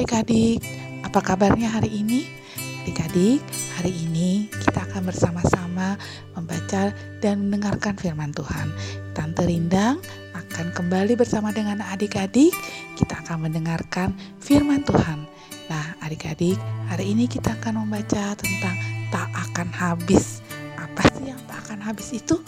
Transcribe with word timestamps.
adik-adik, 0.00 0.64
apa 1.04 1.20
kabarnya 1.20 1.76
hari 1.76 2.00
ini? 2.00 2.24
Adik-adik, 2.88 3.44
hari 3.76 3.92
ini 3.92 4.48
kita 4.48 4.88
akan 4.88 5.12
bersama-sama 5.12 6.00
membaca 6.32 6.88
dan 7.20 7.44
mendengarkan 7.44 8.00
firman 8.00 8.32
Tuhan. 8.32 8.72
Tante 9.12 9.44
Rindang 9.44 10.00
akan 10.32 10.72
kembali 10.72 11.20
bersama 11.20 11.52
dengan 11.52 11.84
adik-adik, 11.84 12.48
kita 12.96 13.20
akan 13.20 13.44
mendengarkan 13.44 14.16
firman 14.40 14.80
Tuhan. 14.88 15.28
Nah, 15.68 15.92
adik-adik, 16.00 16.56
hari 16.88 17.12
ini 17.12 17.28
kita 17.28 17.60
akan 17.60 17.84
membaca 17.84 18.32
tentang 18.40 18.80
tak 19.12 19.28
akan 19.36 19.68
habis. 19.68 20.40
Apa 20.80 21.12
sih 21.12 21.28
yang 21.28 21.40
tak 21.44 21.60
akan 21.68 21.84
habis 21.84 22.08
itu? 22.16 22.40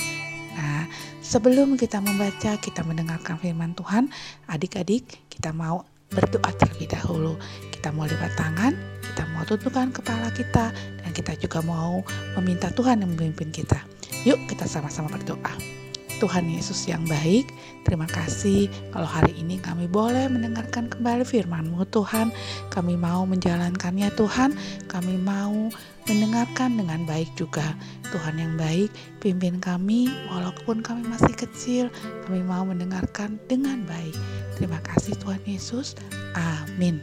Nah, 0.57 0.89
sebelum 1.21 1.77
kita 1.77 2.01
membaca, 2.01 2.57
kita 2.57 2.81
mendengarkan 2.81 3.37
firman 3.37 3.77
Tuhan, 3.77 4.09
adik-adik, 4.49 5.05
kita 5.29 5.53
mau 5.53 5.92
berdoa 6.15 6.51
terlebih 6.57 6.93
dahulu. 6.93 7.35
Kita 7.73 7.91
mau 7.91 8.07
lipat 8.07 8.33
tangan, 8.39 8.73
kita 9.03 9.27
mau 9.35 9.43
tundukkan 9.43 9.91
kepala 9.91 10.29
kita, 10.31 10.71
dan 10.73 11.11
kita 11.11 11.35
juga 11.41 11.61
mau 11.65 12.05
meminta 12.39 12.71
Tuhan 12.71 13.03
yang 13.03 13.11
memimpin 13.17 13.51
kita. 13.51 13.83
Yuk 14.23 14.39
kita 14.47 14.71
sama-sama 14.71 15.11
berdoa. 15.11 15.82
Tuhan 16.23 16.47
Yesus 16.47 16.87
yang 16.87 17.03
baik, 17.11 17.51
terima 17.83 18.07
kasih 18.07 18.71
kalau 18.95 19.11
hari 19.11 19.35
ini 19.43 19.59
kami 19.59 19.91
boleh 19.91 20.31
mendengarkan 20.31 20.87
kembali 20.87 21.27
firman-Mu 21.27 21.83
Tuhan. 21.91 22.31
Kami 22.71 22.95
mau 22.95 23.27
menjalankannya 23.27 24.07
Tuhan, 24.15 24.55
kami 24.87 25.19
mau 25.19 25.67
mendengarkan 26.07 26.79
dengan 26.79 27.03
baik 27.11 27.27
juga. 27.35 27.75
Tuhan 28.15 28.39
yang 28.39 28.55
baik, 28.55 28.95
pimpin 29.19 29.59
kami 29.59 30.15
walaupun 30.31 30.79
kami 30.79 31.03
masih 31.11 31.35
kecil, 31.35 31.85
kami 32.23 32.47
mau 32.47 32.63
mendengarkan 32.63 33.43
dengan 33.51 33.83
baik. 33.83 34.15
Terima 34.55 34.79
kasih 34.87 35.19
Tuhan 35.19 35.43
Yesus. 35.43 35.99
Amin. 36.39 37.03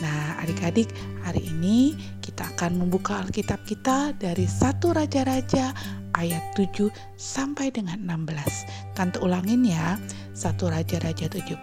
Nah, 0.00 0.40
adik-adik, 0.40 0.88
hari 1.28 1.44
ini 1.44 1.92
kita 2.24 2.48
akan 2.56 2.80
membuka 2.80 3.20
Alkitab 3.20 3.64
kita 3.68 4.16
dari 4.16 4.48
satu 4.48 4.96
Raja-Raja 4.96 5.72
ayat 6.16 6.42
7 6.56 6.88
sampai 7.20 7.68
dengan 7.68 8.00
16. 8.02 8.96
Tante 8.96 9.20
ulangin 9.20 9.62
ya. 9.62 10.00
Satu 10.36 10.68
Raja-Raja 10.68 11.28
17 11.28 11.60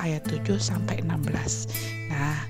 ayat 0.00 0.22
7 0.28 0.60
sampai 0.60 1.00
16. 1.00 2.12
Nah, 2.12 2.40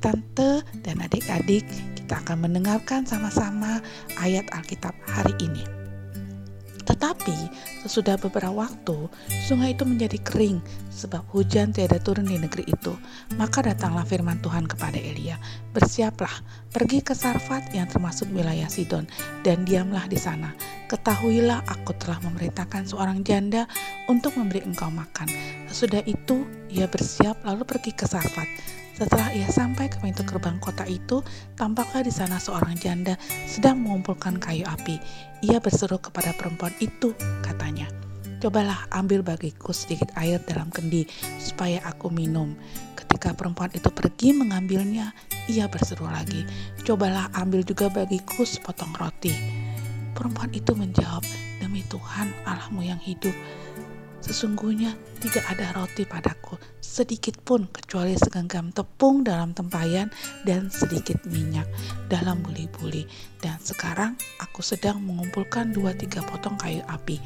Tante 0.00 0.64
dan 0.80 0.96
adik-adik 1.04 1.64
kita 1.96 2.20
akan 2.24 2.48
mendengarkan 2.48 3.04
sama-sama 3.04 3.80
ayat 4.20 4.48
Alkitab 4.52 4.92
hari 5.08 5.32
ini. 5.40 5.73
Tetapi 6.84 7.36
sesudah 7.84 8.20
beberapa 8.20 8.52
waktu, 8.52 9.08
sungai 9.48 9.72
itu 9.72 9.88
menjadi 9.88 10.20
kering 10.20 10.60
sebab 10.92 11.24
hujan 11.32 11.72
tiada 11.72 11.96
turun 11.96 12.28
di 12.28 12.36
negeri 12.36 12.68
itu. 12.68 12.92
Maka 13.40 13.64
datanglah 13.64 14.04
firman 14.04 14.38
Tuhan 14.44 14.68
kepada 14.68 15.00
Elia, 15.00 15.40
"Bersiaplah, 15.72 16.44
pergi 16.70 17.00
ke 17.00 17.16
Sarfat 17.16 17.72
yang 17.72 17.88
termasuk 17.88 18.28
wilayah 18.30 18.68
Sidon 18.68 19.08
dan 19.42 19.64
diamlah 19.64 20.04
di 20.06 20.20
sana. 20.20 20.52
Ketahuilah 20.86 21.64
aku 21.64 21.96
telah 21.96 22.20
memerintahkan 22.20 22.92
seorang 22.92 23.24
janda 23.24 23.64
untuk 24.06 24.36
memberi 24.36 24.62
engkau 24.62 24.92
makan." 24.92 25.26
Sesudah 25.72 26.04
itu, 26.04 26.44
ia 26.68 26.86
bersiap 26.86 27.42
lalu 27.42 27.64
pergi 27.66 27.96
ke 27.96 28.04
Sarfat. 28.04 28.83
Setelah 28.94 29.34
ia 29.34 29.50
sampai 29.50 29.90
ke 29.90 29.98
pintu 29.98 30.22
gerbang 30.22 30.62
kota 30.62 30.86
itu, 30.86 31.18
tampaklah 31.58 32.06
di 32.06 32.14
sana 32.14 32.38
seorang 32.38 32.78
janda 32.78 33.18
sedang 33.50 33.82
mengumpulkan 33.82 34.38
kayu 34.38 34.62
api. 34.70 35.02
Ia 35.42 35.58
berseru 35.58 35.98
kepada 35.98 36.30
perempuan 36.38 36.70
itu, 36.78 37.10
katanya, 37.42 37.90
Cobalah 38.38 38.86
ambil 38.94 39.26
bagiku 39.26 39.74
sedikit 39.74 40.14
air 40.14 40.38
dalam 40.46 40.70
kendi, 40.70 41.10
supaya 41.42 41.82
aku 41.82 42.06
minum. 42.06 42.54
Ketika 42.94 43.34
perempuan 43.34 43.74
itu 43.74 43.90
pergi 43.90 44.30
mengambilnya, 44.30 45.10
ia 45.50 45.66
berseru 45.66 46.06
lagi, 46.06 46.46
Cobalah 46.86 47.34
ambil 47.34 47.66
juga 47.66 47.90
bagiku 47.90 48.46
sepotong 48.46 48.94
roti. 48.94 49.34
Perempuan 50.14 50.54
itu 50.54 50.70
menjawab, 50.70 51.26
Demi 51.58 51.82
Tuhan 51.90 52.30
Allahmu 52.46 52.86
yang 52.86 53.00
hidup, 53.02 53.34
Sesungguhnya 54.24 54.96
tidak 55.20 55.44
ada 55.52 55.76
roti 55.76 56.08
padaku 56.08 56.56
sedikit 56.94 57.34
pun 57.42 57.66
kecuali 57.68 58.14
segenggam 58.14 58.70
tepung 58.70 59.26
dalam 59.26 59.50
tempayan 59.50 60.14
dan 60.46 60.70
sedikit 60.70 61.18
minyak 61.26 61.66
dalam 62.06 62.38
buli-buli. 62.40 63.04
Dan 63.42 63.58
sekarang 63.58 64.14
aku 64.38 64.62
sedang 64.62 65.02
mengumpulkan 65.02 65.74
dua 65.74 65.90
tiga 65.98 66.22
potong 66.22 66.54
kayu 66.54 66.86
api. 66.86 67.18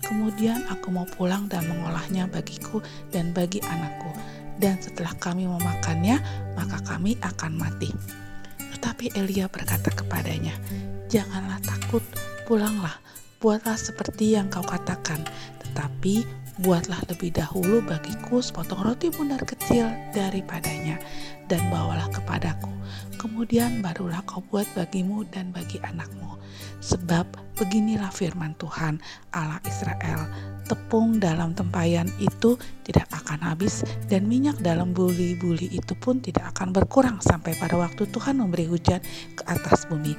Kemudian 0.00 0.62
aku 0.70 0.94
mau 0.94 1.02
pulang 1.18 1.50
dan 1.50 1.66
mengolahnya 1.66 2.30
bagiku 2.30 2.78
dan 3.10 3.34
bagi 3.34 3.58
anakku. 3.66 4.14
Dan 4.62 4.78
setelah 4.78 5.12
kami 5.18 5.44
memakannya, 5.44 6.22
maka 6.54 6.78
kami 6.86 7.18
akan 7.18 7.58
mati. 7.58 7.90
Tetapi 8.78 9.12
Elia 9.18 9.50
berkata 9.50 9.90
kepadanya, 9.90 10.54
Janganlah 11.10 11.58
takut, 11.66 12.00
pulanglah, 12.46 12.94
buatlah 13.42 13.74
seperti 13.74 14.38
yang 14.38 14.46
kau 14.46 14.62
katakan. 14.62 15.20
Tetapi 15.60 16.45
buatlah 16.64 17.04
lebih 17.12 17.36
dahulu 17.36 17.84
bagiku 17.84 18.40
sepotong 18.40 18.80
roti 18.80 19.12
bundar 19.12 19.40
kecil 19.44 19.92
daripadanya, 20.16 20.96
dan 21.52 21.60
bawalah 21.68 22.08
kepadaku. 22.08 22.72
Kemudian 23.20 23.84
barulah 23.84 24.24
kau 24.24 24.40
buat 24.48 24.64
bagimu 24.72 25.28
dan 25.28 25.52
bagi 25.52 25.76
anakmu. 25.84 26.40
Sebab 26.80 27.26
beginilah 27.58 28.08
firman 28.08 28.56
Tuhan 28.56 29.00
Allah 29.36 29.60
Israel, 29.68 30.28
tepung 30.64 31.20
dalam 31.20 31.52
tempayan 31.52 32.08
itu 32.22 32.56
tidak 32.86 33.08
akan 33.12 33.42
habis 33.42 33.84
dan 34.08 34.24
minyak 34.24 34.56
dalam 34.60 34.96
buli-buli 34.96 35.68
itu 35.72 35.92
pun 35.98 36.20
tidak 36.22 36.56
akan 36.56 36.72
berkurang 36.72 37.18
sampai 37.20 37.52
pada 37.58 37.76
waktu 37.76 38.08
Tuhan 38.08 38.40
memberi 38.40 38.68
hujan 38.70 39.00
ke 39.34 39.42
atas 39.44 39.84
bumi. 39.88 40.14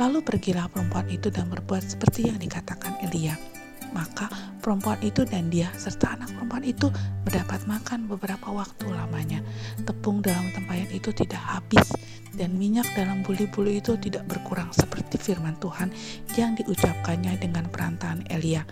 Lalu 0.00 0.24
pergilah 0.24 0.68
perempuan 0.72 1.08
itu 1.12 1.28
dan 1.28 1.52
berbuat 1.52 1.84
seperti 1.84 2.32
yang 2.32 2.40
dikatakan 2.40 2.96
Elia 3.04 3.59
maka 3.90 4.30
perempuan 4.60 4.98
itu 5.00 5.24
dan 5.26 5.48
dia 5.48 5.72
serta 5.74 6.14
anak 6.18 6.30
perempuan 6.36 6.64
itu 6.66 6.88
mendapat 7.26 7.60
makan 7.66 8.06
beberapa 8.06 8.48
waktu 8.52 8.86
lamanya. 8.90 9.40
Tepung 9.82 10.22
dalam 10.22 10.50
tempayan 10.54 10.90
itu 10.92 11.10
tidak 11.14 11.40
habis 11.40 11.86
dan 12.34 12.54
minyak 12.54 12.86
dalam 12.94 13.26
buli-buli 13.26 13.82
itu 13.82 13.98
tidak 13.98 14.26
berkurang 14.30 14.70
seperti 14.70 15.18
firman 15.18 15.58
Tuhan 15.58 15.90
yang 16.38 16.54
diucapkannya 16.54 17.34
dengan 17.40 17.66
perantaraan 17.68 18.22
Elia. 18.30 18.62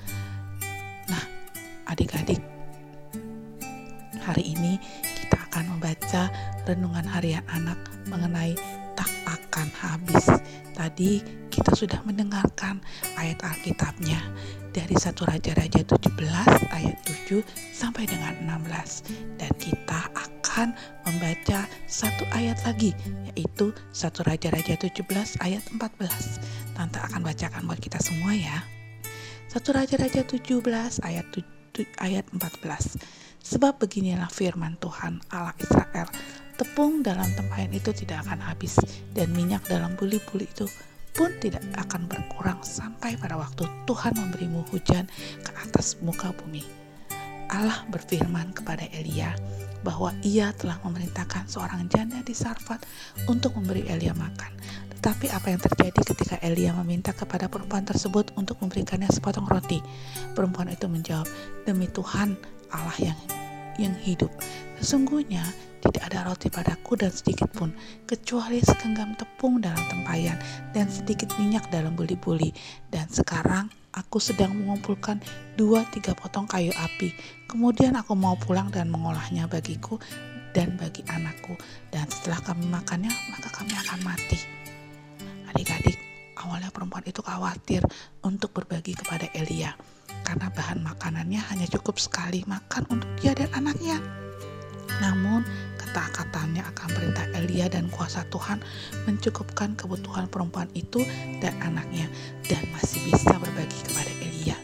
Nah, 1.11 1.25
adik-adik, 1.91 2.39
hari 4.23 4.55
ini 4.55 4.79
kita 5.03 5.41
akan 5.51 5.77
membaca 5.77 6.31
renungan 6.69 7.07
harian 7.09 7.45
anak 7.51 7.81
mengenai 8.07 8.55
tak 8.95 9.11
akan 9.27 9.69
habis. 9.81 10.27
Tadi 10.77 11.19
kita 11.51 11.75
sudah 11.75 11.99
mendengarkan 12.07 12.79
ayat 13.19 13.43
Alkitabnya 13.43 14.23
dari 14.79 14.95
satu 14.95 15.27
Raja-Raja 15.27 15.83
17 15.83 16.07
ayat 16.71 16.97
7 17.03 17.43
sampai 17.75 18.07
dengan 18.07 18.63
16 18.63 19.43
dan 19.43 19.51
kita 19.59 20.07
akan 20.15 20.71
membaca 21.03 21.67
satu 21.91 22.23
ayat 22.31 22.63
lagi 22.63 22.95
yaitu 23.35 23.75
satu 23.91 24.23
Raja-Raja 24.23 24.79
17 24.79 25.03
ayat 25.43 25.67
14 25.75 26.79
Tante 26.79 26.99
akan 27.03 27.27
bacakan 27.27 27.67
buat 27.67 27.83
kita 27.83 27.99
semua 27.99 28.31
ya. 28.39 28.63
Satu 29.51 29.75
Raja-Raja 29.75 30.23
17 30.23 30.63
ayat 31.03 31.27
7, 31.35 31.83
ayat 31.99 32.31
14 32.31 33.03
Sebab 33.43 33.83
beginilah 33.83 34.31
firman 34.31 34.79
Tuhan 34.79 35.19
Allah 35.35 35.59
Israel 35.59 36.07
Tepung 36.55 37.03
dalam 37.03 37.27
tempayan 37.35 37.75
itu 37.75 37.91
tidak 37.91 38.31
akan 38.31 38.47
habis 38.47 38.79
dan 39.11 39.35
minyak 39.35 39.67
dalam 39.67 39.99
buli-buli 39.99 40.47
itu 40.47 40.71
pun 41.19 41.35
tidak 41.43 41.67
akan 41.75 42.07
berkurang 42.07 42.63
sampai 42.63 43.19
pada 43.19 43.35
waktu 43.35 43.67
Tuhan 43.91 44.15
memberimu 44.15 44.63
hujan 44.71 45.11
ke 45.43 45.51
atas 45.67 45.99
muka 45.99 46.31
bumi. 46.31 46.63
Allah 47.51 47.83
berfirman 47.91 48.55
kepada 48.55 48.87
Elia 48.95 49.35
bahwa 49.83 50.15
ia 50.23 50.55
telah 50.55 50.79
memerintahkan 50.87 51.51
seorang 51.51 51.91
janda 51.91 52.23
di 52.23 52.31
Sarfat 52.31 52.87
untuk 53.27 53.59
memberi 53.59 53.83
Elia 53.91 54.15
makan. 54.15 54.55
Tetapi 54.95 55.27
apa 55.35 55.51
yang 55.51 55.59
terjadi 55.59 56.01
ketika 56.07 56.39
Elia 56.39 56.71
meminta 56.79 57.11
kepada 57.11 57.51
perempuan 57.51 57.83
tersebut 57.83 58.31
untuk 58.39 58.63
memberikannya 58.63 59.11
sepotong 59.11 59.51
roti? 59.51 59.83
Perempuan 60.39 60.71
itu 60.71 60.87
menjawab, 60.87 61.27
"Demi 61.67 61.91
Tuhan 61.91 62.39
Allah 62.71 62.99
yang 63.03 63.19
yang 63.79 63.95
hidup, 64.03 64.29
sesungguhnya 64.83 65.47
tidak 65.79 66.11
ada 66.11 66.27
roti 66.27 66.51
padaku 66.51 66.99
dan 66.99 67.15
sedikit 67.15 67.47
pun, 67.55 67.71
kecuali 68.05 68.59
segenggam 68.59 69.15
tepung 69.15 69.63
dalam 69.63 69.81
tempayan 69.87 70.37
dan 70.75 70.91
sedikit 70.91 71.31
minyak 71.39 71.71
dalam 71.71 71.95
buli-buli. 71.95 72.51
Dan 72.91 73.07
sekarang 73.07 73.71
aku 73.95 74.19
sedang 74.19 74.59
mengumpulkan 74.59 75.23
dua 75.55 75.87
tiga 75.95 76.19
potong 76.19 76.51
kayu 76.51 76.75
api. 76.75 77.15
Kemudian 77.47 77.95
aku 77.95 78.19
mau 78.19 78.35
pulang 78.35 78.69
dan 78.75 78.91
mengolahnya 78.91 79.47
bagiku 79.47 80.03
dan 80.51 80.75
bagi 80.75 81.07
anakku. 81.07 81.55
Dan 81.95 82.11
setelah 82.11 82.43
kami 82.43 82.67
makannya, 82.67 83.15
maka 83.31 83.49
kami 83.55 83.73
akan 83.79 84.03
mati. 84.03 84.39
Adik-adik, 85.55 85.97
awalnya 86.43 86.75
perempuan 86.75 87.07
itu 87.07 87.23
khawatir 87.23 87.87
untuk 88.27 88.51
berbagi 88.51 88.99
kepada 88.99 89.31
Elia. 89.31 89.79
Karena 90.29 90.53
bahan 90.53 90.85
makanannya 90.85 91.41
hanya 91.41 91.65
cukup 91.73 91.97
sekali 91.97 92.45
makan 92.45 92.85
untuk 92.93 93.09
dia 93.17 93.33
dan 93.33 93.49
anaknya. 93.57 93.97
Namun 95.01 95.41
ketaatannya 95.81 96.61
akan 96.69 96.89
perintah 96.93 97.25
Elia 97.33 97.73
dan 97.73 97.89
kuasa 97.89 98.29
Tuhan 98.29 98.61
mencukupkan 99.09 99.73
kebutuhan 99.73 100.29
perempuan 100.29 100.69
itu 100.77 101.01
dan 101.41 101.57
anaknya 101.65 102.13
dan 102.45 102.61
masih 102.77 103.09
bisa 103.09 103.41
berbagi 103.41 103.81
kepada 103.89 104.13
Elia. 104.21 104.59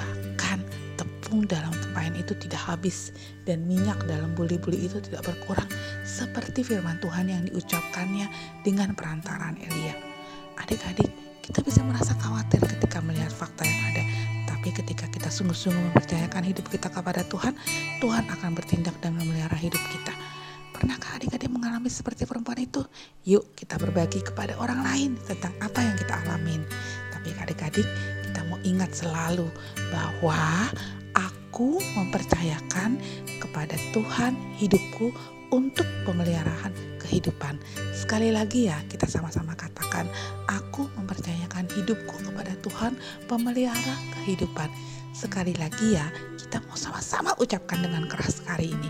Bahkan 0.00 0.58
tepung 0.96 1.44
dalam 1.44 1.76
tempayan 1.76 2.16
itu 2.16 2.32
tidak 2.40 2.64
habis 2.64 3.12
dan 3.44 3.68
minyak 3.68 4.00
dalam 4.08 4.32
buli-buli 4.32 4.88
itu 4.88 4.96
tidak 5.04 5.28
berkurang 5.28 5.68
seperti 6.08 6.64
firman 6.64 6.96
Tuhan 7.04 7.28
yang 7.28 7.44
diucapkannya 7.52 8.32
dengan 8.64 8.96
perantaran 8.96 9.60
Elia. 9.60 9.92
Adik-adik, 10.56 11.12
kita 11.44 11.60
bisa 11.60 11.84
merasa 11.84 12.16
khawatir 12.16 12.64
ketika 12.64 13.04
sungguh-sungguh 15.32 15.96
mempercayakan 15.96 16.44
hidup 16.44 16.68
kita 16.68 16.92
kepada 16.92 17.24
Tuhan, 17.24 17.56
Tuhan 18.04 18.24
akan 18.28 18.50
bertindak 18.52 18.92
dan 19.00 19.16
memelihara 19.16 19.56
hidup 19.56 19.80
kita. 19.88 20.12
Pernahkah 20.76 21.16
adik-adik 21.16 21.48
mengalami 21.48 21.88
seperti 21.88 22.28
perempuan 22.28 22.60
itu? 22.60 22.84
Yuk 23.24 23.56
kita 23.56 23.80
berbagi 23.80 24.20
kepada 24.20 24.60
orang 24.60 24.84
lain 24.84 25.10
tentang 25.24 25.56
apa 25.64 25.80
yang 25.80 25.96
kita 25.96 26.20
alamin. 26.28 26.60
Tapi 27.08 27.32
adik-adik 27.32 27.88
kita 28.28 28.44
mau 28.44 28.60
ingat 28.60 28.92
selalu 28.92 29.48
bahwa 29.88 30.68
aku 31.16 31.80
mempercayakan 31.96 33.00
kepada 33.40 33.76
Tuhan 33.96 34.36
hidupku 34.60 35.16
untuk 35.52 35.84
pemeliharaan 36.04 36.72
kehidupan. 37.00 37.56
Sekali 37.92 38.32
lagi 38.32 38.68
ya 38.68 38.80
kita 38.88 39.04
sama-sama 39.08 39.52
katakan, 39.52 40.08
aku 40.48 40.88
mempercayakan 40.96 41.41
hidupku 41.76 42.20
kepada 42.24 42.52
Tuhan 42.60 42.96
pemelihara 43.26 43.96
kehidupan. 44.18 44.68
Sekali 45.12 45.52
lagi 45.60 45.96
ya, 45.96 46.08
kita 46.40 46.64
mau 46.64 46.76
sama-sama 46.76 47.36
ucapkan 47.36 47.84
dengan 47.84 48.08
keras 48.08 48.40
hari 48.48 48.72
ini. 48.72 48.88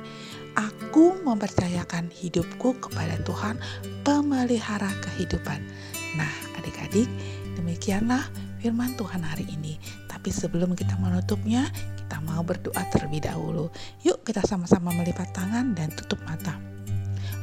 Aku 0.55 1.19
mempercayakan 1.25 2.12
hidupku 2.12 2.76
kepada 2.79 3.19
Tuhan, 3.26 3.58
pemelihara 4.06 4.90
kehidupan. 5.02 5.64
Nah, 6.14 6.32
adik-adik, 6.61 7.08
demikianlah 7.56 8.23
firman 8.61 8.94
Tuhan 8.94 9.25
hari 9.25 9.49
ini. 9.50 9.81
Tapi 10.06 10.31
sebelum 10.31 10.78
kita 10.78 10.94
menutupnya, 11.02 11.67
kita 11.99 12.23
mau 12.23 12.44
berdoa 12.46 12.87
terlebih 12.94 13.26
dahulu. 13.26 13.73
Yuk, 14.06 14.23
kita 14.23 14.44
sama-sama 14.46 14.94
melipat 14.94 15.35
tangan 15.35 15.75
dan 15.75 15.90
tutup 15.90 16.23
mata. 16.23 16.71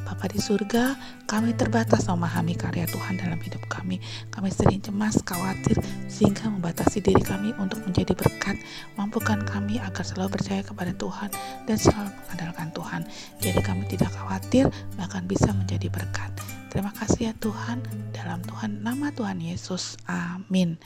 Bapa 0.07 0.25
di 0.31 0.41
surga, 0.41 0.97
kami 1.29 1.53
terbatas 1.53 2.09
memahami 2.09 2.57
karya 2.57 2.89
Tuhan 2.89 3.19
dalam 3.19 3.39
hidup 3.39 3.61
kami. 3.69 4.01
Kami 4.33 4.49
sering 4.49 4.81
cemas, 4.81 5.21
khawatir, 5.21 5.77
sehingga 6.09 6.49
membatasi 6.49 6.99
diri 7.03 7.21
kami 7.21 7.53
untuk 7.61 7.79
menjadi 7.85 8.17
berkat. 8.17 8.57
Mampukan 8.97 9.43
kami 9.45 9.77
agar 9.77 10.01
selalu 10.01 10.39
percaya 10.39 10.61
kepada 10.65 10.91
Tuhan 10.97 11.29
dan 11.69 11.77
selalu 11.77 12.09
mengandalkan 12.09 12.67
Tuhan. 12.73 13.01
Jadi 13.39 13.59
kami 13.61 13.83
tidak 13.87 14.11
khawatir, 14.15 14.65
bahkan 14.97 15.23
bisa 15.29 15.53
menjadi 15.53 15.87
berkat. 15.87 16.31
Terima 16.69 16.93
kasih 16.93 17.31
ya 17.31 17.33
Tuhan, 17.41 17.81
dalam 18.13 18.45
Tuhan 18.45 18.85
nama 18.85 19.09
Tuhan 19.09 19.41
Yesus. 19.41 19.97
Amin. 20.05 20.77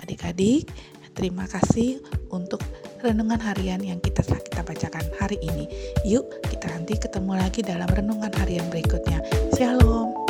Adik-adik, 0.00 0.72
terima 1.12 1.44
kasih 1.44 2.00
untuk 2.32 2.64
renungan 3.04 3.36
harian 3.44 3.84
yang 3.84 4.00
kita 4.00 4.24
kita 4.24 4.64
bacakan 4.64 5.04
hari 5.20 5.36
ini. 5.44 5.68
Yuk, 6.08 6.24
nanti 6.66 6.98
ketemu 6.98 7.32
lagi 7.38 7.62
dalam 7.62 7.86
renungan 7.86 8.32
harian 8.42 8.66
berikutnya. 8.68 9.22
Shalom. 9.54 10.25